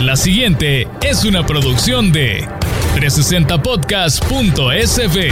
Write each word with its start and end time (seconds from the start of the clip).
La 0.00 0.16
siguiente 0.16 0.88
es 1.02 1.24
una 1.26 1.44
producción 1.44 2.10
de 2.10 2.48
360podcast.sv. 2.96 5.30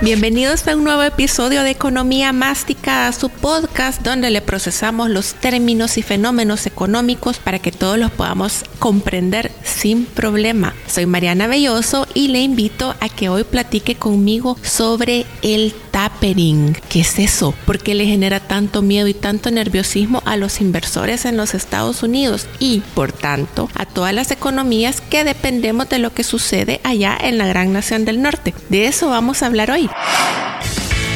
Bienvenidos 0.00 0.68
a 0.68 0.76
un 0.76 0.84
nuevo 0.84 1.02
episodio 1.02 1.64
de 1.64 1.70
Economía 1.70 2.32
Mástica, 2.32 3.10
su 3.10 3.30
podcast 3.30 4.00
donde 4.02 4.30
le 4.30 4.42
procesamos 4.42 5.10
los 5.10 5.34
términos 5.34 5.98
y 5.98 6.02
fenómenos 6.02 6.66
económicos 6.66 7.38
para 7.38 7.58
que 7.58 7.72
todos 7.72 7.98
los 7.98 8.12
podamos 8.12 8.62
comprender 8.78 9.50
sin 9.64 10.04
problema. 10.04 10.72
Soy 10.86 11.06
Mariana 11.06 11.48
Belloso 11.48 12.06
y 12.14 12.28
le 12.28 12.42
invito 12.42 12.94
a 13.00 13.08
que 13.08 13.28
hoy 13.28 13.42
platique 13.42 13.96
conmigo 13.96 14.56
sobre 14.62 15.26
el 15.42 15.74
tapering. 16.04 16.76
¿Qué 16.90 17.00
es 17.00 17.18
eso? 17.18 17.54
¿Por 17.64 17.78
qué 17.78 17.94
le 17.94 18.04
genera 18.04 18.38
tanto 18.40 18.82
miedo 18.82 19.08
y 19.08 19.14
tanto 19.14 19.50
nerviosismo 19.50 20.22
a 20.26 20.36
los 20.36 20.60
inversores 20.60 21.24
en 21.24 21.38
los 21.38 21.54
Estados 21.54 22.02
Unidos 22.02 22.46
y, 22.58 22.82
por 22.94 23.12
tanto, 23.12 23.70
a 23.74 23.86
todas 23.86 24.12
las 24.12 24.30
economías 24.30 25.00
que 25.00 25.24
dependemos 25.24 25.88
de 25.88 25.98
lo 25.98 26.12
que 26.12 26.22
sucede 26.22 26.80
allá 26.84 27.16
en 27.18 27.38
la 27.38 27.46
gran 27.46 27.72
nación 27.72 28.04
del 28.04 28.20
norte? 28.20 28.54
De 28.68 28.86
eso 28.86 29.08
vamos 29.08 29.42
a 29.42 29.46
hablar 29.46 29.70
hoy. 29.70 29.88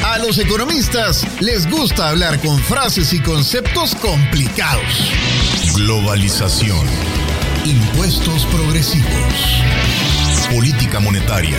A 0.05 0.19
los 0.19 0.39
economistas 0.39 1.27
les 1.41 1.71
gusta 1.71 2.09
hablar 2.09 2.41
con 2.41 2.59
frases 2.59 3.13
y 3.13 3.21
conceptos 3.21 3.95
complicados. 3.97 5.13
Globalización. 5.75 6.87
Impuestos 7.67 8.47
progresivos. 8.47 9.63
Política 10.51 10.99
monetaria. 10.99 11.59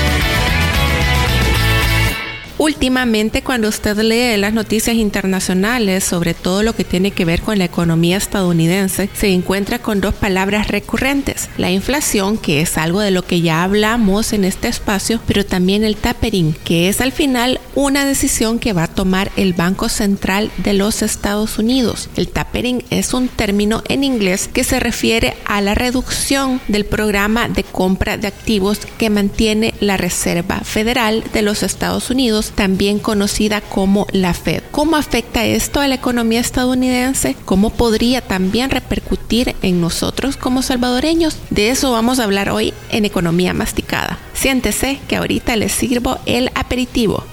Últimamente, 2.61 3.41
cuando 3.41 3.69
usted 3.69 3.97
lee 3.97 4.37
las 4.37 4.53
noticias 4.53 4.95
internacionales 4.95 6.03
sobre 6.03 6.35
todo 6.35 6.61
lo 6.61 6.75
que 6.75 6.83
tiene 6.83 7.09
que 7.09 7.25
ver 7.25 7.41
con 7.41 7.57
la 7.57 7.65
economía 7.65 8.17
estadounidense, 8.17 9.09
se 9.15 9.29
encuentra 9.29 9.79
con 9.79 9.99
dos 9.99 10.13
palabras 10.13 10.67
recurrentes. 10.67 11.49
La 11.57 11.71
inflación, 11.71 12.37
que 12.37 12.61
es 12.61 12.77
algo 12.77 12.99
de 12.99 13.09
lo 13.09 13.23
que 13.23 13.41
ya 13.41 13.63
hablamos 13.63 14.31
en 14.31 14.43
este 14.43 14.67
espacio, 14.67 15.19
pero 15.25 15.43
también 15.43 15.83
el 15.83 15.95
tapering, 15.95 16.53
que 16.53 16.87
es 16.87 17.01
al 17.01 17.11
final 17.11 17.59
una 17.73 18.05
decisión 18.05 18.59
que 18.59 18.73
va 18.73 18.83
a 18.83 18.93
tomar 18.93 19.31
el 19.37 19.53
Banco 19.53 19.89
Central 19.89 20.51
de 20.57 20.73
los 20.73 21.01
Estados 21.01 21.57
Unidos. 21.57 22.11
El 22.15 22.27
tapering 22.27 22.83
es 22.91 23.15
un 23.15 23.27
término 23.27 23.81
en 23.87 24.03
inglés 24.03 24.47
que 24.47 24.63
se 24.63 24.79
refiere 24.79 25.35
a 25.45 25.61
la 25.61 25.73
reducción 25.73 26.61
del 26.67 26.85
programa 26.85 27.49
de 27.49 27.63
compra 27.63 28.17
de 28.17 28.27
activos 28.27 28.81
que 28.99 29.09
mantiene 29.09 29.73
la 29.79 29.97
Reserva 29.97 30.59
Federal 30.59 31.23
de 31.33 31.41
los 31.41 31.63
Estados 31.63 32.11
Unidos 32.11 32.50
también 32.51 32.99
conocida 32.99 33.61
como 33.61 34.07
la 34.11 34.33
Fed. 34.33 34.63
¿Cómo 34.71 34.95
afecta 34.95 35.45
esto 35.45 35.79
a 35.79 35.87
la 35.87 35.95
economía 35.95 36.39
estadounidense? 36.39 37.35
¿Cómo 37.45 37.71
podría 37.71 38.21
también 38.21 38.69
repercutir 38.69 39.55
en 39.61 39.81
nosotros 39.81 40.37
como 40.37 40.61
salvadoreños? 40.61 41.37
De 41.49 41.69
eso 41.69 41.91
vamos 41.91 42.19
a 42.19 42.25
hablar 42.25 42.49
hoy 42.49 42.73
en 42.89 43.05
Economía 43.05 43.53
Masticada. 43.53 44.19
Siéntese 44.33 44.99
que 45.07 45.15
ahorita 45.15 45.55
les 45.55 45.71
sirvo 45.71 46.19
el 46.25 46.51
aperitivo. 46.55 47.23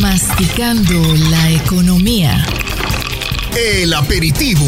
Masticando 0.00 0.94
la 1.30 1.50
economía. 1.50 2.46
El 3.56 3.92
aperitivo. 3.94 4.66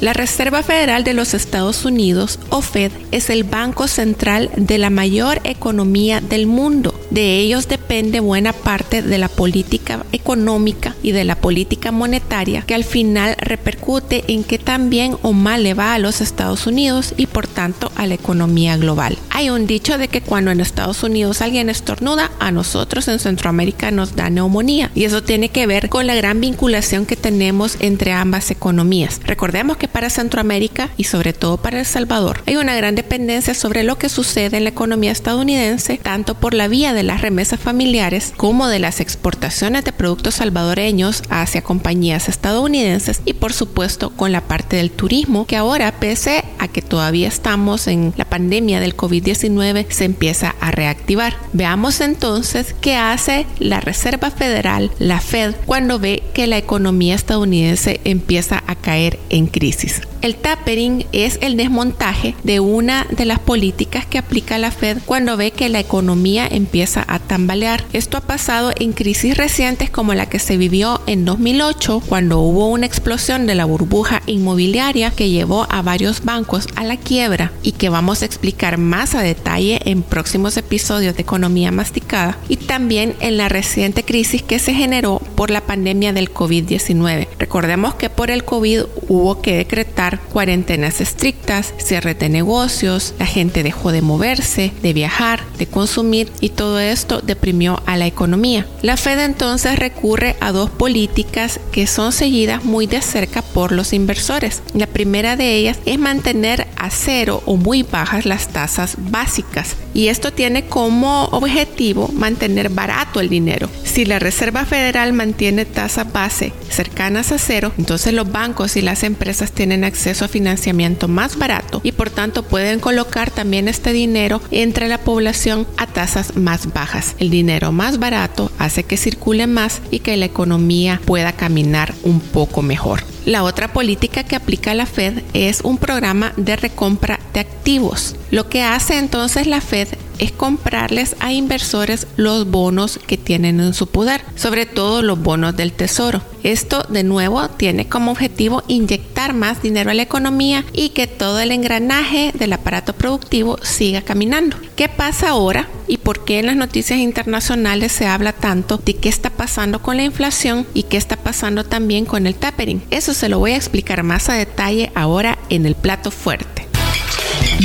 La 0.00 0.14
Reserva 0.14 0.62
Federal 0.62 1.04
de 1.04 1.12
los 1.12 1.34
Estados 1.34 1.84
Unidos, 1.84 2.38
o 2.48 2.62
Fed, 2.62 2.90
es 3.10 3.28
el 3.28 3.44
banco 3.44 3.86
central 3.86 4.50
de 4.56 4.78
la 4.78 4.88
mayor 4.88 5.42
economía 5.44 6.22
del 6.22 6.46
mundo. 6.46 6.98
De 7.10 7.38
ellos 7.38 7.68
depende 7.68 8.20
buena 8.20 8.54
parte 8.54 9.02
de 9.02 9.18
la 9.18 9.28
política 9.28 10.06
económica 10.12 10.94
y 11.02 11.12
de 11.12 11.24
la 11.24 11.34
política 11.34 11.92
monetaria 11.92 12.62
que 12.62 12.74
al 12.74 12.84
final 12.84 13.36
repercute 13.38 14.24
en 14.28 14.42
qué 14.42 14.58
tan 14.58 14.88
bien 14.88 15.18
o 15.20 15.34
mal 15.34 15.64
le 15.64 15.74
va 15.74 15.92
a 15.92 15.98
los 15.98 16.22
Estados 16.22 16.66
Unidos 16.66 17.12
y 17.18 17.26
por 17.26 17.46
tanto 17.46 17.92
a 17.96 18.06
la 18.06 18.14
economía 18.14 18.78
global. 18.78 19.18
Hay 19.28 19.50
un 19.50 19.66
dicho 19.66 19.98
de 19.98 20.08
que 20.08 20.22
cuando 20.22 20.50
en 20.50 20.60
Estados 20.60 21.02
Unidos 21.02 21.42
alguien 21.42 21.68
estornuda, 21.68 22.30
a 22.38 22.52
nosotros 22.52 23.06
en 23.08 23.18
Centroamérica 23.18 23.90
nos 23.90 24.16
da 24.16 24.30
neumonía 24.30 24.90
y 24.94 25.04
eso 25.04 25.22
tiene 25.22 25.50
que 25.50 25.66
ver 25.66 25.90
con 25.90 26.06
la 26.06 26.14
gran 26.14 26.40
vinculación 26.40 27.04
que 27.04 27.16
tenemos 27.16 27.76
entre 27.80 28.12
ambas 28.12 28.50
economías. 28.50 29.20
Recordemos 29.26 29.76
que 29.76 29.89
para 29.90 30.10
Centroamérica 30.10 30.90
y 30.96 31.04
sobre 31.04 31.32
todo 31.32 31.56
para 31.56 31.80
El 31.80 31.86
Salvador 31.86 32.42
hay 32.46 32.56
una 32.56 32.74
gran 32.74 32.94
dependencia 32.94 33.54
sobre 33.54 33.82
lo 33.82 33.96
que 33.96 34.08
sucede 34.08 34.56
en 34.56 34.64
la 34.64 34.70
economía 34.70 35.12
estadounidense, 35.12 35.98
tanto 36.02 36.34
por 36.34 36.54
la 36.54 36.68
vía 36.68 36.92
de 36.92 37.02
las 37.02 37.20
remesas 37.20 37.60
familiares 37.60 38.32
como 38.36 38.68
de 38.68 38.78
las 38.78 39.00
exportaciones 39.00 39.84
de 39.84 39.92
productos 39.92 40.34
salvadoreños 40.34 41.22
hacia 41.30 41.62
compañías 41.62 42.28
estadounidenses 42.28 43.22
y 43.24 43.34
por 43.34 43.52
supuesto 43.52 44.10
con 44.10 44.32
la 44.32 44.42
parte 44.42 44.76
del 44.76 44.90
turismo 44.90 45.46
que 45.46 45.56
ahora 45.56 45.92
pese 45.92 46.44
a 46.58 46.68
que 46.68 46.82
todavía 46.82 47.28
estamos 47.28 47.86
en 47.86 48.12
la 48.16 48.24
pandemia 48.24 48.80
del 48.80 48.96
COVID-19 48.96 49.86
se 49.88 50.04
empieza 50.04 50.54
a 50.60 50.70
reactivar. 50.70 51.36
Veamos 51.52 52.00
entonces 52.00 52.74
qué 52.80 52.96
hace 52.96 53.46
la 53.58 53.80
Reserva 53.80 54.30
Federal, 54.30 54.90
la 54.98 55.20
Fed, 55.20 55.54
cuando 55.66 55.98
ve 55.98 56.22
que 56.34 56.46
la 56.46 56.58
economía 56.58 57.14
estadounidense 57.14 58.00
empieza 58.04 58.62
a 58.66 58.74
caer 58.74 59.18
en 59.30 59.46
crisis 59.46 59.79
crisis. 59.80 60.09
El 60.22 60.36
tapering 60.36 61.06
es 61.12 61.38
el 61.40 61.56
desmontaje 61.56 62.34
de 62.44 62.60
una 62.60 63.06
de 63.10 63.24
las 63.24 63.38
políticas 63.38 64.04
que 64.04 64.18
aplica 64.18 64.58
la 64.58 64.70
Fed 64.70 64.98
cuando 65.06 65.38
ve 65.38 65.50
que 65.50 65.70
la 65.70 65.80
economía 65.80 66.46
empieza 66.46 67.02
a 67.08 67.18
tambalear. 67.18 67.84
Esto 67.94 68.18
ha 68.18 68.20
pasado 68.20 68.72
en 68.78 68.92
crisis 68.92 69.38
recientes 69.38 69.88
como 69.88 70.12
la 70.12 70.26
que 70.26 70.38
se 70.38 70.58
vivió 70.58 71.00
en 71.06 71.24
2008 71.24 72.02
cuando 72.06 72.40
hubo 72.40 72.68
una 72.68 72.84
explosión 72.84 73.46
de 73.46 73.54
la 73.54 73.64
burbuja 73.64 74.20
inmobiliaria 74.26 75.10
que 75.10 75.30
llevó 75.30 75.66
a 75.70 75.80
varios 75.80 76.22
bancos 76.22 76.68
a 76.76 76.84
la 76.84 76.98
quiebra 76.98 77.52
y 77.62 77.72
que 77.72 77.88
vamos 77.88 78.20
a 78.20 78.26
explicar 78.26 78.76
más 78.76 79.14
a 79.14 79.22
detalle 79.22 79.80
en 79.86 80.02
próximos 80.02 80.56
episodios 80.58 81.16
de 81.16 81.22
Economía 81.22 81.72
Masticada 81.72 82.36
y 82.46 82.56
también 82.56 83.14
en 83.20 83.38
la 83.38 83.48
reciente 83.48 84.04
crisis 84.04 84.42
que 84.42 84.58
se 84.58 84.74
generó 84.74 85.20
por 85.34 85.50
la 85.50 85.62
pandemia 85.62 86.12
del 86.12 86.32
COVID-19. 86.32 87.28
Recordemos 87.38 87.94
que 87.94 88.10
por 88.10 88.30
el 88.30 88.44
COVID 88.44 88.82
hubo 89.08 89.40
que 89.40 89.56
decretar 89.56 90.09
cuarentenas 90.18 91.00
estrictas, 91.00 91.74
cierre 91.78 92.14
de 92.14 92.28
negocios, 92.28 93.14
la 93.18 93.26
gente 93.26 93.62
dejó 93.62 93.92
de 93.92 94.02
moverse, 94.02 94.72
de 94.82 94.92
viajar, 94.92 95.40
de 95.58 95.66
consumir 95.66 96.30
y 96.40 96.50
todo 96.50 96.80
esto 96.80 97.20
deprimió 97.20 97.79
a 97.90 97.96
la 97.96 98.06
economía. 98.06 98.66
La 98.82 98.96
Fed 98.96 99.18
entonces 99.18 99.76
recurre 99.76 100.36
a 100.40 100.52
dos 100.52 100.70
políticas 100.70 101.58
que 101.72 101.88
son 101.88 102.12
seguidas 102.12 102.64
muy 102.64 102.86
de 102.86 103.02
cerca 103.02 103.42
por 103.42 103.72
los 103.72 103.92
inversores. 103.92 104.62
La 104.74 104.86
primera 104.86 105.34
de 105.34 105.56
ellas 105.56 105.78
es 105.86 105.98
mantener 105.98 106.68
a 106.76 106.90
cero 106.90 107.42
o 107.46 107.56
muy 107.56 107.82
bajas 107.82 108.26
las 108.26 108.48
tasas 108.48 108.94
básicas 108.96 109.74
y 109.92 110.06
esto 110.06 110.32
tiene 110.32 110.66
como 110.66 111.24
objetivo 111.24 112.08
mantener 112.14 112.68
barato 112.68 113.18
el 113.18 113.28
dinero. 113.28 113.68
Si 113.82 114.04
la 114.04 114.20
Reserva 114.20 114.64
Federal 114.64 115.12
mantiene 115.12 115.64
tasas 115.64 116.12
base 116.12 116.52
cercanas 116.68 117.32
a 117.32 117.38
cero, 117.38 117.72
entonces 117.76 118.12
los 118.12 118.30
bancos 118.30 118.76
y 118.76 118.82
las 118.82 119.02
empresas 119.02 119.50
tienen 119.50 119.82
acceso 119.82 120.24
a 120.24 120.28
financiamiento 120.28 121.08
más 121.08 121.36
barato 121.36 121.80
y 121.82 121.90
por 121.90 122.10
tanto 122.10 122.44
pueden 122.44 122.78
colocar 122.78 123.32
también 123.32 123.66
este 123.66 123.92
dinero 123.92 124.40
entre 124.52 124.86
la 124.86 124.98
población 124.98 125.66
a 125.76 125.88
tasas 125.88 126.36
más 126.36 126.72
bajas. 126.72 127.16
El 127.18 127.30
dinero 127.30 127.72
más 127.72 127.79
barato 127.98 128.52
hace 128.58 128.84
que 128.84 128.96
circule 128.96 129.46
más 129.46 129.80
y 129.90 130.00
que 130.00 130.16
la 130.16 130.26
economía 130.26 131.00
pueda 131.06 131.32
caminar 131.32 131.94
un 132.02 132.20
poco 132.20 132.62
mejor. 132.62 133.02
La 133.24 133.42
otra 133.42 133.72
política 133.72 134.24
que 134.24 134.36
aplica 134.36 134.74
la 134.74 134.86
Fed 134.86 135.22
es 135.32 135.60
un 135.62 135.78
programa 135.78 136.32
de 136.36 136.56
recompra 136.56 137.20
de 137.32 137.40
activos. 137.40 138.16
Lo 138.30 138.48
que 138.48 138.62
hace 138.62 138.98
entonces 138.98 139.46
la 139.46 139.60
Fed 139.60 139.88
es 140.20 140.32
comprarles 140.32 141.16
a 141.18 141.32
inversores 141.32 142.06
los 142.16 142.48
bonos 142.48 143.00
que 143.06 143.16
tienen 143.16 143.58
en 143.58 143.74
su 143.74 143.88
poder, 143.88 144.22
sobre 144.36 144.66
todo 144.66 145.02
los 145.02 145.20
bonos 145.20 145.56
del 145.56 145.72
tesoro. 145.72 146.22
Esto 146.42 146.84
de 146.88 147.02
nuevo 147.04 147.48
tiene 147.48 147.88
como 147.88 148.12
objetivo 148.12 148.62
inyectar 148.68 149.34
más 149.34 149.62
dinero 149.62 149.90
a 149.90 149.94
la 149.94 150.02
economía 150.02 150.64
y 150.72 150.90
que 150.90 151.06
todo 151.06 151.40
el 151.40 151.52
engranaje 151.52 152.32
del 152.34 152.52
aparato 152.52 152.92
productivo 152.92 153.58
siga 153.62 154.02
caminando. 154.02 154.56
¿Qué 154.76 154.88
pasa 154.88 155.30
ahora 155.30 155.68
y 155.86 155.98
por 155.98 156.24
qué 156.24 156.38
en 156.38 156.46
las 156.46 156.56
noticias 156.56 156.98
internacionales 156.98 157.92
se 157.92 158.06
habla 158.06 158.32
tanto 158.32 158.78
de 158.78 158.94
qué 158.94 159.08
está 159.08 159.30
pasando 159.30 159.82
con 159.82 159.96
la 159.96 160.04
inflación 160.04 160.66
y 160.74 160.84
qué 160.84 160.96
está 160.96 161.16
pasando 161.16 161.64
también 161.64 162.04
con 162.04 162.26
el 162.26 162.34
tapering? 162.34 162.82
Eso 162.90 163.14
se 163.14 163.28
lo 163.28 163.38
voy 163.38 163.52
a 163.52 163.56
explicar 163.56 164.02
más 164.02 164.28
a 164.28 164.34
detalle 164.34 164.92
ahora 164.94 165.38
en 165.48 165.66
el 165.66 165.74
plato 165.74 166.10
fuerte. 166.10 166.69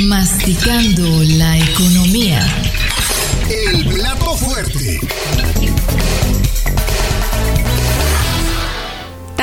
Masticando 0.04 1.22
la 1.24 1.56
economía. 1.58 2.46
El 3.48 3.86
plato 3.86 4.36
fuerte. 4.36 5.00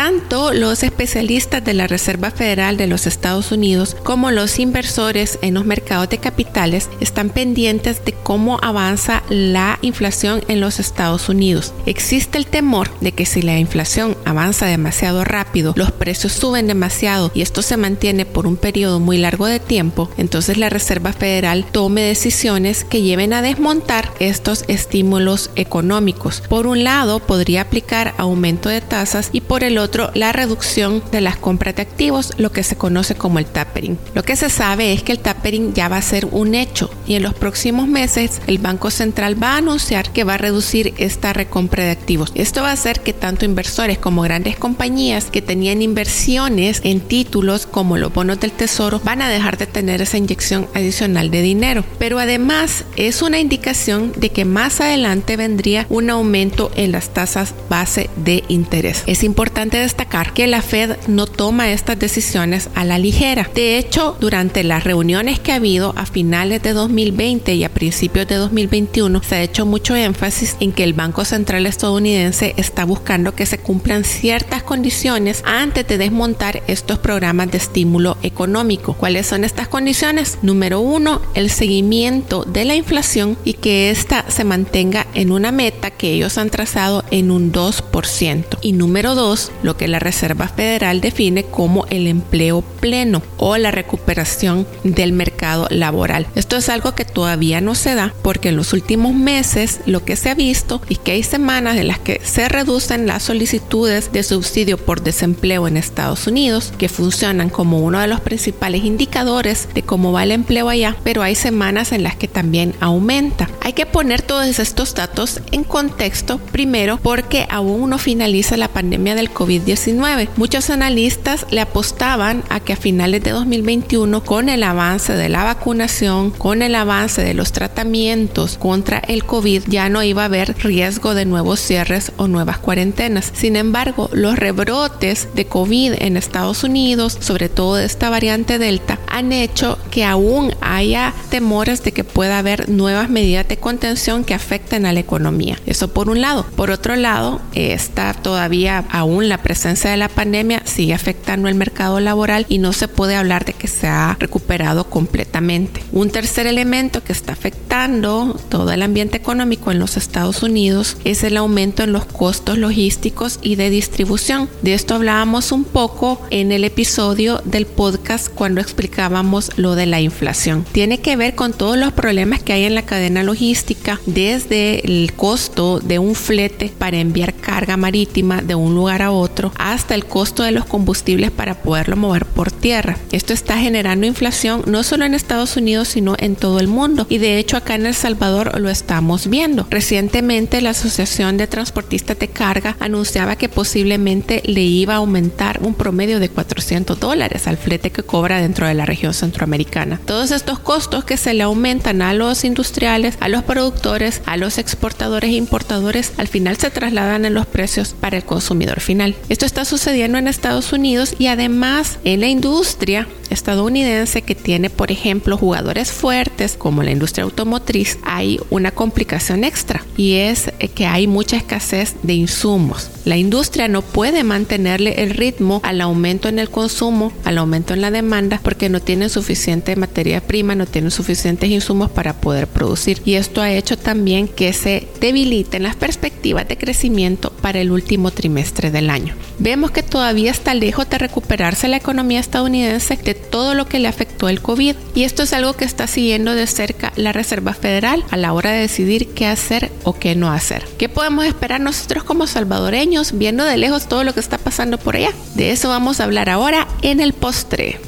Tanto 0.03 0.51
los 0.51 0.83
especialistas 0.83 1.63
de 1.63 1.73
la 1.73 1.87
Reserva 1.87 2.29
Federal 2.29 2.75
de 2.75 2.87
los 2.87 3.07
Estados 3.07 3.53
Unidos 3.53 3.95
como 4.03 4.31
los 4.31 4.59
inversores 4.59 5.39
en 5.41 5.53
los 5.53 5.63
mercados 5.63 6.09
de 6.09 6.17
capitales 6.17 6.89
están 6.99 7.29
pendientes 7.29 8.03
de 8.03 8.11
cómo 8.11 8.59
avanza 8.61 9.23
la 9.29 9.79
inflación 9.81 10.43
en 10.49 10.59
los 10.59 10.81
Estados 10.81 11.29
Unidos. 11.29 11.73
Existe 11.85 12.37
el 12.37 12.47
temor 12.47 12.89
de 12.99 13.13
que 13.13 13.25
si 13.25 13.41
la 13.41 13.57
inflación 13.57 14.17
avanza 14.25 14.65
demasiado 14.65 15.23
rápido, 15.23 15.73
los 15.77 15.93
precios 15.93 16.33
suben 16.33 16.67
demasiado 16.67 17.31
y 17.33 17.41
esto 17.41 17.61
se 17.61 17.77
mantiene 17.77 18.25
por 18.25 18.45
un 18.45 18.57
periodo 18.57 18.99
muy 18.99 19.17
largo 19.17 19.45
de 19.45 19.61
tiempo, 19.61 20.09
entonces 20.17 20.57
la 20.57 20.69
Reserva 20.69 21.13
Federal 21.13 21.65
tome 21.71 22.01
decisiones 22.01 22.83
que 22.83 23.03
lleven 23.03 23.31
a 23.31 23.41
desmontar 23.41 24.11
estos 24.19 24.65
estímulos 24.67 25.49
económicos. 25.55 26.43
Por 26.49 26.67
un 26.67 26.83
lado, 26.83 27.19
podría 27.19 27.61
aplicar 27.61 28.13
aumento 28.17 28.67
de 28.67 28.81
tasas 28.81 29.29
y 29.31 29.39
por 29.39 29.63
el 29.63 29.77
otro 29.77 29.92
la 30.13 30.31
reducción 30.31 31.03
de 31.11 31.21
las 31.21 31.37
compras 31.37 31.75
de 31.75 31.83
activos, 31.83 32.33
lo 32.37 32.51
que 32.51 32.63
se 32.63 32.75
conoce 32.75 33.15
como 33.15 33.39
el 33.39 33.45
tapering. 33.45 33.97
Lo 34.13 34.23
que 34.23 34.35
se 34.35 34.49
sabe 34.49 34.93
es 34.93 35.03
que 35.03 35.11
el 35.11 35.19
tapering 35.19 35.73
ya 35.73 35.87
va 35.87 35.97
a 35.97 36.01
ser 36.01 36.27
un 36.31 36.55
hecho 36.55 36.89
y 37.07 37.15
en 37.15 37.23
los 37.23 37.33
próximos 37.33 37.87
meses 37.87 38.41
el 38.47 38.57
Banco 38.57 38.91
Central 38.91 39.41
va 39.41 39.53
a 39.53 39.57
anunciar 39.57 40.11
que 40.11 40.23
va 40.23 40.35
a 40.35 40.37
reducir 40.37 40.93
esta 40.97 41.33
recompra 41.33 41.83
de 41.83 41.91
activos. 41.91 42.31
Esto 42.35 42.61
va 42.61 42.69
a 42.69 42.73
hacer 42.73 43.01
que 43.01 43.13
tanto 43.13 43.45
inversores 43.45 43.97
como 43.97 44.21
grandes 44.21 44.57
compañías 44.57 45.25
que 45.25 45.41
tenían 45.41 45.81
inversiones 45.81 46.81
en 46.83 46.99
títulos 46.99 47.65
como 47.65 47.97
los 47.97 48.13
bonos 48.13 48.39
del 48.39 48.51
tesoro 48.51 48.99
van 49.03 49.21
a 49.21 49.29
dejar 49.29 49.57
de 49.57 49.67
tener 49.67 50.01
esa 50.01 50.17
inyección 50.17 50.67
adicional 50.73 51.29
de 51.29 51.41
dinero. 51.41 51.83
Pero 51.99 52.19
además 52.19 52.85
es 52.95 53.21
una 53.21 53.39
indicación 53.39 54.13
de 54.15 54.29
que 54.29 54.45
más 54.45 54.81
adelante 54.81 55.37
vendría 55.37 55.85
un 55.89 56.09
aumento 56.09 56.71
en 56.75 56.91
las 56.91 57.09
tasas 57.13 57.53
base 57.69 58.09
de 58.15 58.43
interés. 58.47 59.03
Es 59.05 59.23
importante 59.23 59.82
destacar 59.83 60.33
que 60.33 60.47
la 60.47 60.61
Fed 60.61 60.97
no 61.07 61.27
toma 61.27 61.71
estas 61.71 61.99
decisiones 61.99 62.69
a 62.73 62.85
la 62.85 62.97
ligera. 62.97 63.49
De 63.53 63.77
hecho, 63.77 64.17
durante 64.19 64.63
las 64.63 64.83
reuniones 64.83 65.39
que 65.39 65.51
ha 65.51 65.55
habido 65.55 65.93
a 65.97 66.05
finales 66.05 66.63
de 66.63 66.73
2020 66.73 67.53
y 67.53 67.63
a 67.63 67.69
principios 67.69 68.27
de 68.27 68.35
2021, 68.35 69.21
se 69.21 69.35
ha 69.35 69.43
hecho 69.43 69.65
mucho 69.65 69.95
énfasis 69.95 70.55
en 70.59 70.71
que 70.71 70.83
el 70.83 70.93
Banco 70.93 71.25
Central 71.25 71.65
estadounidense 71.65 72.53
está 72.57 72.85
buscando 72.85 73.35
que 73.35 73.45
se 73.45 73.57
cumplan 73.57 74.03
ciertas 74.03 74.63
condiciones 74.63 75.43
antes 75.45 75.87
de 75.87 75.97
desmontar 75.97 76.63
estos 76.67 76.99
programas 76.99 77.51
de 77.51 77.57
estímulo 77.57 78.17
económico. 78.23 78.93
¿Cuáles 78.93 79.27
son 79.27 79.43
estas 79.43 79.67
condiciones? 79.67 80.39
Número 80.41 80.79
uno, 80.79 81.21
el 81.33 81.49
seguimiento 81.49 82.45
de 82.45 82.65
la 82.65 82.75
inflación 82.75 83.37
y 83.43 83.53
que 83.53 83.89
ésta 83.89 84.25
se 84.29 84.43
mantenga 84.43 85.07
en 85.13 85.31
una 85.31 85.51
meta 85.51 85.91
que 85.91 86.11
ellos 86.13 86.37
han 86.37 86.49
trazado 86.49 87.03
en 87.11 87.31
un 87.31 87.51
2%. 87.51 88.57
Y 88.61 88.73
número 88.73 89.15
dos, 89.15 89.51
lo 89.61 89.72
que 89.77 89.87
la 89.87 89.99
Reserva 89.99 90.47
Federal 90.47 91.01
define 91.01 91.43
como 91.43 91.85
el 91.89 92.07
empleo 92.07 92.61
pleno 92.61 93.21
o 93.37 93.57
la 93.57 93.71
recuperación 93.71 94.67
del 94.83 95.13
mercado 95.13 95.67
laboral. 95.69 96.27
Esto 96.35 96.57
es 96.57 96.69
algo 96.69 96.95
que 96.95 97.05
todavía 97.05 97.61
no 97.61 97.75
se 97.75 97.95
da 97.95 98.13
porque 98.21 98.49
en 98.49 98.57
los 98.57 98.73
últimos 98.73 99.13
meses 99.13 99.79
lo 99.85 100.03
que 100.03 100.15
se 100.15 100.29
ha 100.29 100.35
visto 100.35 100.81
es 100.89 100.99
que 100.99 101.13
hay 101.13 101.23
semanas 101.23 101.77
en 101.77 101.87
las 101.87 101.99
que 101.99 102.21
se 102.23 102.49
reducen 102.49 103.07
las 103.07 103.23
solicitudes 103.23 104.11
de 104.11 104.23
subsidio 104.23 104.77
por 104.77 105.01
desempleo 105.01 105.67
en 105.67 105.77
Estados 105.77 106.27
Unidos, 106.27 106.73
que 106.77 106.89
funcionan 106.89 107.49
como 107.49 107.79
uno 107.79 107.99
de 107.99 108.07
los 108.07 108.21
principales 108.21 108.83
indicadores 108.83 109.67
de 109.73 109.83
cómo 109.83 110.11
va 110.11 110.23
el 110.23 110.31
empleo 110.31 110.69
allá, 110.69 110.95
pero 111.03 111.21
hay 111.21 111.35
semanas 111.35 111.91
en 111.91 112.03
las 112.03 112.15
que 112.15 112.27
también 112.27 112.75
aumenta. 112.79 113.49
Hay 113.61 113.73
que 113.73 113.85
poner 113.85 114.21
todos 114.21 114.59
estos 114.59 114.93
datos 114.95 115.41
en 115.51 115.63
contexto, 115.63 116.37
primero 116.37 116.97
porque 116.97 117.47
aún 117.49 117.89
no 117.89 117.97
finaliza 117.97 118.57
la 118.57 118.67
pandemia 118.67 119.15
del 119.15 119.29
COVID 119.29 119.62
19 119.65 120.29
Muchos 120.35 120.69
analistas 120.69 121.45
le 121.51 121.61
apostaban 121.61 122.43
a 122.49 122.59
que 122.59 122.73
a 122.73 122.75
finales 122.75 123.23
de 123.23 123.31
2021, 123.31 124.23
con 124.23 124.49
el 124.49 124.63
avance 124.63 125.13
de 125.13 125.29
la 125.29 125.43
vacunación, 125.43 126.31
con 126.31 126.61
el 126.61 126.75
avance 126.75 127.23
de 127.23 127.33
los 127.33 127.51
tratamientos 127.51 128.57
contra 128.57 128.97
el 128.99 129.23
COVID, 129.23 129.63
ya 129.67 129.89
no 129.89 130.03
iba 130.03 130.23
a 130.23 130.25
haber 130.25 130.55
riesgo 130.59 131.13
de 131.13 131.25
nuevos 131.25 131.59
cierres 131.59 132.11
o 132.17 132.27
nuevas 132.27 132.57
cuarentenas. 132.57 133.31
Sin 133.33 133.55
embargo, 133.55 134.09
los 134.13 134.37
rebrotes 134.37 135.29
de 135.35 135.45
COVID 135.45 135.93
en 135.99 136.17
Estados 136.17 136.63
Unidos, 136.63 137.17
sobre 137.19 137.49
todo 137.49 137.75
de 137.75 137.85
esta 137.85 138.09
variante 138.09 138.59
Delta, 138.59 138.99
han 139.13 139.31
hecho 139.31 139.77
que 139.91 140.03
aún 140.03 140.55
haya 140.59 141.13
temores 141.29 141.83
de 141.83 141.91
que 141.91 142.03
pueda 142.03 142.39
haber 142.39 142.67
nuevas 142.67 143.11
medidas 143.11 143.47
de 143.47 143.57
contención 143.57 144.23
que 144.23 144.33
afecten 144.33 144.87
a 144.87 144.91
la 144.91 144.99
economía. 144.99 145.59
Eso 145.67 145.93
por 145.93 146.09
un 146.09 146.19
lado. 146.19 146.47
Por 146.55 146.71
otro 146.71 146.95
lado, 146.95 147.39
está 147.53 148.13
todavía 148.15 148.85
aún 148.89 149.29
la 149.29 149.37
presencia 149.37 149.91
de 149.91 149.97
la 149.97 150.09
pandemia 150.09 150.63
sigue 150.65 150.95
afectando 150.95 151.47
el 151.47 151.53
mercado 151.53 151.99
laboral 151.99 152.47
y 152.49 152.57
no 152.57 152.73
se 152.73 152.87
puede 152.87 153.15
hablar 153.15 153.45
de 153.45 153.53
que 153.53 153.67
se 153.67 153.87
ha 153.87 154.17
recuperado 154.19 154.89
completamente. 154.89 155.83
Un 155.91 156.09
tercer 156.09 156.47
elemento 156.47 157.03
que 157.03 157.13
está 157.13 157.33
afectando 157.33 158.39
todo 158.49 158.71
el 158.71 158.81
ambiente 158.81 159.17
económico 159.17 159.71
en 159.71 159.77
los 159.77 159.95
Estados 159.95 160.41
Unidos 160.41 160.97
es 161.03 161.23
el 161.23 161.37
aumento 161.37 161.83
en 161.83 161.93
los 161.93 162.05
costos 162.05 162.57
logísticos 162.57 163.37
y 163.43 163.57
de 163.57 163.69
distribución. 163.69 164.49
De 164.63 164.73
esto 164.73 164.95
hablábamos 164.95 165.51
un 165.51 165.65
poco 165.65 166.19
en 166.31 166.51
el 166.51 166.63
episodio 166.63 167.43
del 167.45 167.67
podcast 167.67 168.29
cuando 168.33 168.59
explicábamos 169.03 169.51
lo 169.57 169.75
de 169.75 169.85
la 169.85 169.99
inflación. 169.99 170.65
Tiene 170.71 170.99
que 170.99 171.17
ver 171.17 171.35
con 171.35 171.51
todos 171.51 171.77
los 171.77 171.91
problemas 171.91 172.41
que 172.41 172.53
hay 172.53 172.63
en 172.63 172.73
la 172.73 172.83
cadena 172.83 173.21
logística, 173.23 173.99
desde 174.05 174.79
el 174.85 175.11
costo 175.11 175.81
de 175.81 175.99
un 175.99 176.15
flete 176.15 176.71
para 176.77 176.97
enviar 176.97 177.33
carga 177.33 177.75
marítima 177.75 178.41
de 178.41 178.55
un 178.55 178.75
lugar 178.75 179.01
a 179.01 179.11
otro, 179.11 179.51
hasta 179.57 179.93
el 179.93 180.05
costo 180.05 180.43
de 180.43 180.51
los 180.51 180.65
combustibles 180.65 181.31
para 181.31 181.55
poderlo 181.55 181.97
mover 181.97 182.25
por 182.25 182.49
tierra. 182.49 182.97
Esto 183.11 183.33
está 183.33 183.57
generando 183.57 184.07
inflación 184.07 184.63
no 184.67 184.83
solo 184.83 185.03
en 185.03 185.15
Estados 185.15 185.57
Unidos, 185.57 185.89
sino 185.89 186.15
en 186.17 186.37
todo 186.37 186.61
el 186.61 186.69
mundo. 186.69 187.05
Y 187.09 187.17
de 187.17 187.39
hecho 187.39 187.57
acá 187.57 187.75
en 187.75 187.85
El 187.85 187.95
Salvador 187.95 188.57
lo 188.61 188.69
estamos 188.69 189.27
viendo. 189.27 189.67
Recientemente 189.69 190.61
la 190.61 190.69
Asociación 190.69 191.35
de 191.35 191.47
Transportistas 191.47 192.17
de 192.19 192.29
Carga 192.29 192.77
anunciaba 192.79 193.35
que 193.35 193.49
posiblemente 193.49 194.41
le 194.45 194.61
iba 194.61 194.93
a 194.93 194.97
aumentar 194.97 195.59
un 195.61 195.73
promedio 195.73 196.21
de 196.21 196.29
400 196.29 196.97
dólares 196.99 197.47
al 197.47 197.57
flete 197.57 197.91
que 197.91 198.03
cobra 198.03 198.39
dentro 198.39 198.65
de 198.65 198.73
la 198.73 198.85
región 198.93 199.15
centroamericana. 199.15 199.99
Todos 200.05 200.29
estos 200.29 200.59
costos 200.59 201.03
que 201.03 201.17
se 201.17 201.33
le 201.33 201.41
aumentan 201.41 202.03
a 202.03 202.13
los 202.13 202.43
industriales, 202.43 203.17
a 203.21 203.27
los 203.27 203.41
productores, 203.43 204.21
a 204.27 204.37
los 204.37 204.59
exportadores 204.59 205.31
e 205.31 205.33
importadores, 205.33 206.13
al 206.17 206.27
final 206.27 206.57
se 206.57 206.69
trasladan 206.69 207.25
en 207.25 207.33
los 207.33 207.47
precios 207.47 207.95
para 207.99 208.17
el 208.17 208.23
consumidor 208.23 208.81
final. 208.81 209.15
Esto 209.29 209.47
está 209.47 209.65
sucediendo 209.65 210.19
en 210.19 210.27
Estados 210.27 210.73
Unidos 210.73 211.15
y 211.17 211.25
además 211.25 211.97
en 212.03 212.19
la 212.19 212.27
industria 212.27 213.07
estadounidense 213.31 214.21
que 214.21 214.35
tiene, 214.35 214.69
por 214.69 214.91
ejemplo, 214.91 215.37
jugadores 215.37 215.91
fuertes 215.91 216.55
como 216.55 216.83
la 216.83 216.91
industria 216.91 217.23
automotriz, 217.23 217.97
hay 218.03 218.39
una 218.51 218.69
complicación 218.69 219.43
extra 219.43 219.83
y 219.97 220.13
es 220.17 220.51
que 220.75 220.85
hay 220.85 221.07
mucha 221.07 221.37
escasez 221.37 221.95
de 222.03 222.13
insumos. 222.13 222.91
La 223.05 223.17
industria 223.17 223.67
no 223.67 223.81
puede 223.81 224.23
mantenerle 224.23 225.03
el 225.03 225.09
ritmo 225.09 225.61
al 225.63 225.81
aumento 225.81 226.29
en 226.29 226.39
el 226.39 226.49
consumo, 226.49 227.11
al 227.25 227.37
aumento 227.37 227.73
en 227.73 227.81
la 227.81 227.91
demanda, 227.91 228.39
porque 228.41 228.69
no 228.69 228.79
tiene 228.83 229.09
suficiente 229.09 229.75
materia 229.75 230.21
prima, 230.21 230.55
no 230.55 230.65
tiene 230.65 230.91
suficientes 230.91 231.49
insumos 231.49 231.89
para 231.89 232.13
poder 232.13 232.47
producir. 232.47 233.01
Y 233.05 233.15
esto 233.15 233.41
ha 233.41 233.51
hecho 233.51 233.77
también 233.77 234.27
que 234.27 234.53
se 234.53 234.87
debiliten 234.99 235.63
las 235.63 235.75
perspectivas 235.75 236.47
de 236.47 236.57
crecimiento 236.57 237.31
para 237.41 237.59
el 237.61 237.71
último 237.71 238.11
trimestre 238.11 238.71
del 238.71 238.89
año. 238.89 239.15
Vemos 239.39 239.71
que 239.71 239.83
todavía 239.83 240.31
está 240.31 240.53
lejos 240.53 240.89
de 240.89 240.97
recuperarse 240.97 241.67
la 241.67 241.77
economía 241.77 242.19
estadounidense 242.19 242.97
de 242.97 243.15
todo 243.15 243.55
lo 243.55 243.67
que 243.67 243.79
le 243.79 243.87
afectó 243.87 244.29
el 244.29 244.41
COVID. 244.41 244.75
Y 244.95 245.03
esto 245.03 245.23
es 245.23 245.33
algo 245.33 245.53
que 245.53 245.65
está 245.65 245.87
siguiendo 245.87 246.35
de 246.35 246.47
cerca 246.47 246.93
la 246.95 247.11
Reserva 247.11 247.53
Federal 247.53 248.03
a 248.11 248.17
la 248.17 248.33
hora 248.33 248.51
de 248.51 248.59
decidir 248.59 249.09
qué 249.13 249.25
hacer 249.25 249.71
o 249.83 249.93
qué 249.93 250.15
no 250.15 250.31
hacer. 250.31 250.63
¿Qué 250.77 250.89
podemos 250.89 251.25
esperar 251.25 251.59
nosotros 251.59 252.03
como 252.03 252.27
salvadoreños? 252.27 252.83
viendo 253.13 253.43
de 253.45 253.57
lejos 253.57 253.87
todo 253.87 254.03
lo 254.03 254.13
que 254.13 254.19
está 254.19 254.37
pasando 254.37 254.77
por 254.77 254.95
allá. 254.95 255.11
De 255.35 255.51
eso 255.51 255.69
vamos 255.69 255.99
a 255.99 256.03
hablar 256.03 256.29
ahora 256.29 256.67
en 256.81 256.99
el 256.99 257.13
postre. 257.13 257.79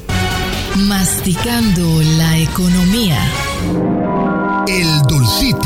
Masticando 0.76 2.02
la 2.02 2.36
economía. 2.36 3.18
El 4.68 5.02
Dulcito. 5.08 5.65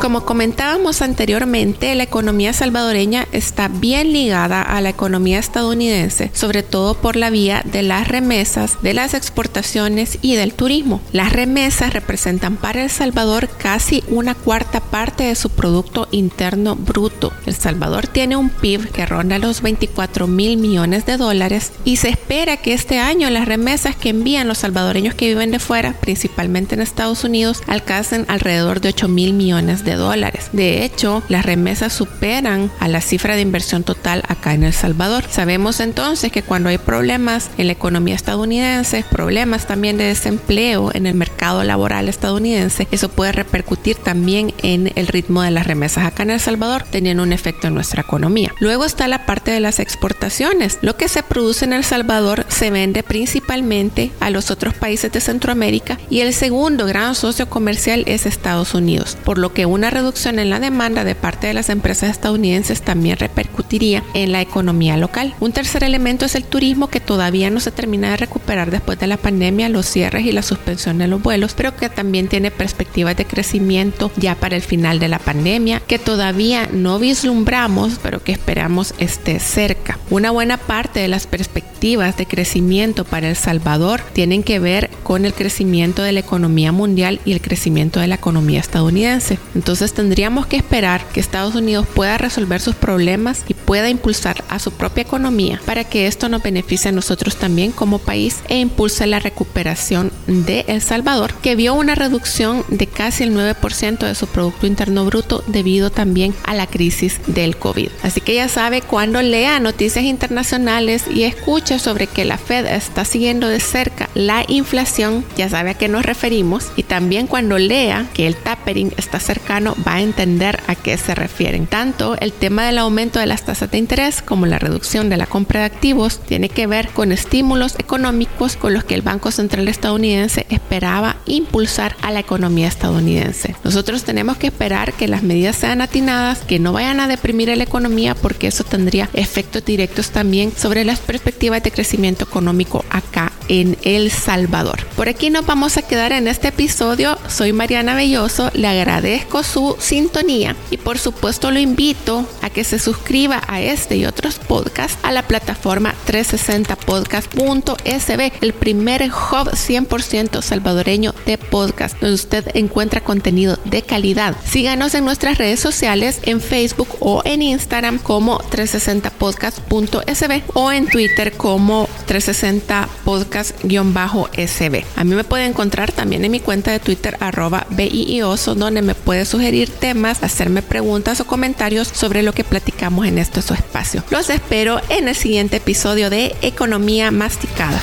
Como 0.00 0.24
comentábamos 0.24 1.02
anteriormente, 1.02 1.94
la 1.94 2.04
economía 2.04 2.54
salvadoreña 2.54 3.28
está 3.32 3.68
bien 3.68 4.14
ligada 4.14 4.62
a 4.62 4.80
la 4.80 4.88
economía 4.88 5.38
estadounidense, 5.38 6.30
sobre 6.32 6.62
todo 6.62 6.94
por 6.94 7.16
la 7.16 7.28
vía 7.28 7.62
de 7.66 7.82
las 7.82 8.08
remesas, 8.08 8.78
de 8.80 8.94
las 8.94 9.12
exportaciones 9.12 10.18
y 10.22 10.36
del 10.36 10.54
turismo. 10.54 11.02
Las 11.12 11.34
remesas 11.34 11.92
representan 11.92 12.56
para 12.56 12.82
El 12.82 12.88
Salvador 12.88 13.50
casi 13.58 14.02
una 14.08 14.34
cuarta 14.34 14.80
parte 14.80 15.24
de 15.24 15.34
su 15.34 15.50
Producto 15.50 16.08
Interno 16.12 16.76
Bruto. 16.76 17.34
El 17.44 17.54
Salvador 17.54 18.06
tiene 18.06 18.36
un 18.36 18.48
PIB 18.48 18.90
que 18.90 19.04
ronda 19.04 19.38
los 19.38 19.60
24 19.60 20.26
mil 20.26 20.56
millones 20.56 21.04
de 21.04 21.18
dólares 21.18 21.72
y 21.84 21.96
se 21.96 22.08
espera 22.08 22.56
que 22.56 22.72
este 22.72 22.98
año 22.98 23.28
las 23.28 23.46
remesas 23.46 23.96
que 23.96 24.08
envían 24.08 24.48
los 24.48 24.58
salvadoreños 24.58 25.14
que 25.14 25.28
viven 25.28 25.50
de 25.50 25.58
fuera, 25.58 25.92
principalmente 26.00 26.74
en 26.74 26.80
Estados 26.80 27.22
Unidos, 27.22 27.62
alcancen 27.66 28.24
alrededor 28.28 28.80
de 28.80 28.88
8 28.88 29.06
mil 29.06 29.34
millones 29.34 29.84
de 29.84 29.89
dólares. 29.96 30.50
De 30.52 30.84
hecho, 30.84 31.22
las 31.28 31.44
remesas 31.44 31.92
superan 31.92 32.70
a 32.80 32.88
la 32.88 33.00
cifra 33.00 33.34
de 33.34 33.42
inversión 33.42 33.82
total 33.82 34.22
acá 34.28 34.54
en 34.54 34.64
El 34.64 34.72
Salvador. 34.72 35.24
Sabemos 35.30 35.80
entonces 35.80 36.32
que 36.32 36.42
cuando 36.42 36.68
hay 36.68 36.78
problemas 36.78 37.50
en 37.58 37.66
la 37.66 37.72
economía 37.72 38.14
estadounidense, 38.14 39.04
problemas 39.10 39.66
también 39.66 39.96
de 39.96 40.04
desempleo 40.04 40.90
en 40.94 41.06
el 41.06 41.14
mercado 41.14 41.29
laboral 41.40 42.08
estadounidense, 42.08 42.86
eso 42.92 43.08
puede 43.08 43.32
repercutir 43.32 43.96
también 43.96 44.54
en 44.62 44.92
el 44.94 45.08
ritmo 45.08 45.42
de 45.42 45.50
las 45.50 45.66
remesas 45.66 46.04
acá 46.04 46.22
en 46.22 46.30
El 46.30 46.40
Salvador, 46.40 46.84
teniendo 46.88 47.22
un 47.22 47.32
efecto 47.32 47.66
en 47.66 47.74
nuestra 47.74 48.02
economía. 48.02 48.52
Luego 48.60 48.84
está 48.84 49.08
la 49.08 49.26
parte 49.26 49.50
de 49.50 49.60
las 49.60 49.80
exportaciones. 49.80 50.78
Lo 50.82 50.96
que 50.96 51.08
se 51.08 51.24
produce 51.24 51.64
en 51.64 51.72
El 51.72 51.84
Salvador 51.84 52.46
se 52.48 52.70
vende 52.70 53.02
principalmente 53.02 54.12
a 54.20 54.30
los 54.30 54.50
otros 54.50 54.74
países 54.74 55.10
de 55.10 55.20
Centroamérica 55.20 55.98
y 56.08 56.20
el 56.20 56.32
segundo 56.32 56.86
gran 56.86 57.16
socio 57.16 57.48
comercial 57.48 58.04
es 58.06 58.26
Estados 58.26 58.74
Unidos, 58.74 59.16
por 59.24 59.38
lo 59.38 59.52
que 59.52 59.66
un 59.66 59.80
una 59.80 59.88
reducción 59.88 60.38
en 60.38 60.50
la 60.50 60.60
demanda 60.60 61.04
de 61.04 61.14
parte 61.14 61.46
de 61.46 61.54
las 61.54 61.70
empresas 61.70 62.10
estadounidenses 62.10 62.82
también 62.82 63.16
repercutiría 63.16 64.04
en 64.12 64.30
la 64.30 64.42
economía 64.42 64.98
local. 64.98 65.34
Un 65.40 65.52
tercer 65.52 65.84
elemento 65.84 66.26
es 66.26 66.34
el 66.34 66.44
turismo 66.44 66.88
que 66.88 67.00
todavía 67.00 67.48
no 67.48 67.60
se 67.60 67.70
termina 67.70 68.10
de 68.10 68.18
recuperar 68.18 68.70
después 68.70 68.98
de 68.98 69.06
la 69.06 69.16
pandemia, 69.16 69.70
los 69.70 69.86
cierres 69.86 70.26
y 70.26 70.32
la 70.32 70.42
suspensión 70.42 70.98
de 70.98 71.08
los 71.08 71.22
vuelos, 71.22 71.29
pero 71.30 71.76
que 71.76 71.88
también 71.88 72.26
tiene 72.26 72.50
perspectivas 72.50 73.16
de 73.16 73.24
crecimiento 73.24 74.10
ya 74.16 74.34
para 74.34 74.56
el 74.56 74.62
final 74.62 74.98
de 74.98 75.08
la 75.08 75.20
pandemia, 75.20 75.80
que 75.80 75.98
todavía 75.98 76.68
no 76.72 76.98
vislumbramos, 76.98 78.00
pero 78.02 78.22
que 78.22 78.32
esperamos 78.32 78.94
esté 78.98 79.38
cerca. 79.38 79.98
Una 80.10 80.32
buena 80.32 80.56
parte 80.56 81.00
de 81.00 81.08
las 81.08 81.26
perspectivas 81.28 82.16
de 82.16 82.26
crecimiento 82.26 83.04
para 83.04 83.28
El 83.28 83.36
Salvador 83.36 84.00
tienen 84.12 84.42
que 84.42 84.58
ver 84.58 84.90
con 85.10 85.24
el 85.24 85.34
crecimiento 85.34 86.04
de 86.04 86.12
la 86.12 86.20
economía 86.20 86.70
mundial 86.70 87.18
y 87.24 87.32
el 87.32 87.40
crecimiento 87.40 87.98
de 87.98 88.06
la 88.06 88.14
economía 88.14 88.60
estadounidense. 88.60 89.40
Entonces 89.56 89.92
tendríamos 89.92 90.46
que 90.46 90.56
esperar 90.56 91.04
que 91.08 91.18
Estados 91.18 91.56
Unidos 91.56 91.88
pueda 91.92 92.16
resolver 92.16 92.60
sus 92.60 92.76
problemas 92.76 93.42
y 93.48 93.54
pueda 93.54 93.90
impulsar 93.90 94.44
a 94.48 94.60
su 94.60 94.70
propia 94.70 95.02
economía 95.02 95.60
para 95.66 95.82
que 95.82 96.06
esto 96.06 96.28
nos 96.28 96.44
beneficie 96.44 96.90
a 96.90 96.92
nosotros 96.92 97.34
también 97.34 97.72
como 97.72 97.98
país 97.98 98.36
e 98.48 98.60
impulse 98.60 99.04
la 99.08 99.18
recuperación 99.18 100.12
de 100.28 100.64
El 100.68 100.80
Salvador, 100.80 101.34
que 101.42 101.56
vio 101.56 101.74
una 101.74 101.96
reducción 101.96 102.64
de 102.68 102.86
casi 102.86 103.24
el 103.24 103.34
9% 103.34 103.98
de 103.98 104.14
su 104.14 104.28
Producto 104.28 104.68
Interno 104.68 105.06
Bruto 105.06 105.42
debido 105.48 105.90
también 105.90 106.36
a 106.44 106.54
la 106.54 106.68
crisis 106.68 107.20
del 107.26 107.56
COVID. 107.56 107.88
Así 108.04 108.20
que 108.20 108.36
ya 108.36 108.46
sabe, 108.46 108.80
cuando 108.80 109.20
lea 109.22 109.58
noticias 109.58 110.04
internacionales 110.04 111.06
y 111.12 111.24
escuche 111.24 111.80
sobre 111.80 112.06
que 112.06 112.24
la 112.24 112.38
Fed 112.38 112.64
está 112.66 113.04
siguiendo 113.04 113.48
de 113.48 113.58
cerca 113.58 114.08
la 114.14 114.44
inflación, 114.46 114.99
ya 115.36 115.48
sabe 115.48 115.70
a 115.70 115.74
qué 115.74 115.88
nos 115.88 116.04
referimos. 116.04 116.72
Y 116.76 116.82
también 116.82 117.26
cuando 117.26 117.58
lea 117.58 118.06
que 118.12 118.26
el 118.26 118.36
tapering 118.36 118.92
está 118.96 119.18
cercano 119.18 119.74
va 119.86 119.94
a 119.94 120.00
entender 120.02 120.60
a 120.66 120.74
qué 120.74 120.96
se 120.96 121.14
refieren. 121.14 121.66
Tanto 121.66 122.16
el 122.20 122.32
tema 122.32 122.66
del 122.66 122.78
aumento 122.78 123.18
de 123.18 123.26
las 123.26 123.44
tasas 123.44 123.70
de 123.70 123.78
interés 123.78 124.22
como 124.22 124.46
la 124.46 124.58
reducción 124.58 125.08
de 125.08 125.16
la 125.16 125.26
compra 125.26 125.60
de 125.60 125.66
activos 125.66 126.20
tiene 126.20 126.48
que 126.48 126.66
ver 126.66 126.88
con 126.88 127.12
estímulos 127.12 127.74
económicos 127.78 128.56
con 128.56 128.74
los 128.74 128.84
que 128.84 128.94
el 128.94 129.02
Banco 129.02 129.30
Central 129.30 129.68
estadounidense 129.68 130.46
esperaba 130.50 131.16
impulsar 131.26 131.96
a 132.02 132.10
la 132.10 132.20
economía 132.20 132.68
estadounidense. 132.68 133.54
Nosotros 133.64 134.04
tenemos 134.04 134.36
que 134.36 134.48
esperar 134.48 134.92
que 134.92 135.08
las 135.08 135.22
medidas 135.22 135.56
sean 135.56 135.80
atinadas, 135.80 136.40
que 136.40 136.58
no 136.58 136.72
vayan 136.72 137.00
a 137.00 137.08
deprimir 137.08 137.50
a 137.50 137.56
la 137.56 137.64
economía 137.64 138.14
porque 138.14 138.48
eso 138.48 138.64
tendría 138.64 139.08
efectos 139.14 139.64
directos 139.64 140.10
también 140.10 140.52
sobre 140.56 140.84
las 140.84 141.00
perspectivas 141.00 141.62
de 141.62 141.70
crecimiento 141.70 142.24
económico 142.24 142.84
acá 142.90 143.32
en 143.50 143.76
El 143.82 144.10
Salvador. 144.12 144.86
Por 144.96 145.08
aquí 145.08 145.28
nos 145.28 145.44
vamos 145.44 145.76
a 145.76 145.82
quedar 145.82 146.12
en 146.12 146.28
este 146.28 146.46
episodio. 146.48 147.18
Soy 147.28 147.52
Mariana 147.52 147.96
Belloso, 147.96 148.52
le 148.54 148.68
agradezco 148.68 149.42
su 149.42 149.76
sintonía 149.80 150.54
y 150.70 150.76
por 150.76 150.98
supuesto 150.98 151.50
lo 151.50 151.58
invito 151.58 152.24
a 152.42 152.50
que 152.50 152.62
se 152.62 152.78
suscriba 152.78 153.42
a 153.48 153.60
este 153.60 153.96
y 153.96 154.06
otros 154.06 154.38
podcasts 154.38 154.98
a 155.02 155.10
la 155.10 155.26
plataforma 155.26 155.96
360podcast.sb, 156.06 158.32
el 158.40 158.52
primer 158.52 159.02
hub 159.02 159.50
100% 159.50 160.42
salvadoreño 160.42 161.12
de 161.26 161.36
podcast 161.36 162.00
donde 162.00 162.14
usted 162.14 162.48
encuentra 162.54 163.00
contenido 163.00 163.58
de 163.64 163.82
calidad. 163.82 164.36
Síganos 164.44 164.94
en 164.94 165.04
nuestras 165.04 165.38
redes 165.38 165.58
sociales 165.58 166.20
en 166.22 166.40
Facebook 166.40 166.98
o 167.00 167.22
en 167.24 167.42
Instagram 167.42 167.98
como 167.98 168.38
360podcast.sb 168.38 170.42
o 170.54 170.70
en 170.70 170.86
Twitter 170.86 171.32
como 171.32 171.88
360podcast-sb. 172.10 174.84
A 174.96 175.04
mí 175.04 175.14
me 175.14 175.22
puede 175.22 175.46
encontrar 175.46 175.92
también 175.92 176.24
en 176.24 176.32
mi 176.32 176.40
cuenta 176.40 176.72
de 176.72 176.80
Twitter 176.80 177.16
arroba 177.20 177.68
BIOSO 177.70 178.56
donde 178.56 178.82
me 178.82 178.96
puede 178.96 179.24
sugerir 179.24 179.70
temas, 179.70 180.24
hacerme 180.24 180.62
preguntas 180.62 181.20
o 181.20 181.24
comentarios 181.24 181.86
sobre 181.88 182.24
lo 182.24 182.32
que 182.32 182.42
platicamos 182.42 183.06
en 183.06 183.18
este 183.18 183.42
su 183.42 183.54
espacio. 183.54 184.02
Los 184.10 184.30
espero 184.30 184.80
en 184.88 185.06
el 185.06 185.14
siguiente 185.14 185.58
episodio 185.58 186.10
de 186.10 186.34
Economía 186.42 187.12
Masticada. 187.12 187.80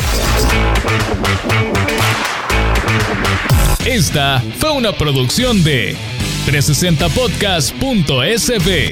Esta 3.85 4.43
fue 4.59 4.71
una 4.71 4.91
producción 4.91 5.63
de 5.63 5.95
360podcast.sb. 6.47 8.91